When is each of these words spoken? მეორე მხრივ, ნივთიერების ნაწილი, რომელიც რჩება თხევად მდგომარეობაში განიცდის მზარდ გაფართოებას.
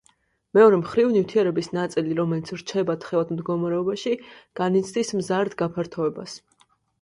მეორე 0.57 0.77
მხრივ, 0.83 1.09
ნივთიერების 1.17 1.67
ნაწილი, 1.77 2.15
რომელიც 2.19 2.51
რჩება 2.61 2.95
თხევად 3.03 3.35
მდგომარეობაში 3.35 4.15
განიცდის 4.63 5.13
მზარდ 5.21 5.55
გაფართოებას. 5.63 6.37